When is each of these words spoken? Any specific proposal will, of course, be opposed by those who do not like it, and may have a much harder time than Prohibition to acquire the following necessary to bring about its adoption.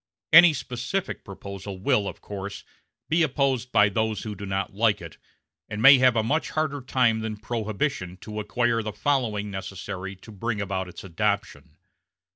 Any 0.33 0.53
specific 0.53 1.23
proposal 1.23 1.77
will, 1.79 2.07
of 2.07 2.21
course, 2.21 2.63
be 3.07 3.21
opposed 3.21 3.71
by 3.71 3.87
those 3.87 4.23
who 4.23 4.33
do 4.33 4.47
not 4.47 4.73
like 4.73 4.99
it, 4.99 5.19
and 5.69 5.79
may 5.79 5.99
have 5.99 6.15
a 6.15 6.23
much 6.23 6.49
harder 6.49 6.81
time 6.81 7.19
than 7.19 7.37
Prohibition 7.37 8.17
to 8.21 8.39
acquire 8.39 8.81
the 8.81 8.93
following 8.93 9.51
necessary 9.51 10.15
to 10.15 10.31
bring 10.31 10.59
about 10.59 10.87
its 10.87 11.03
adoption. 11.03 11.77